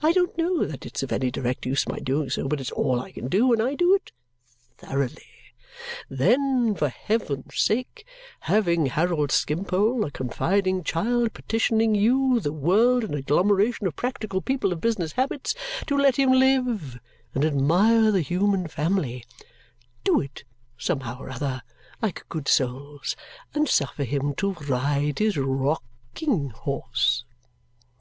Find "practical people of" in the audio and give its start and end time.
13.96-14.80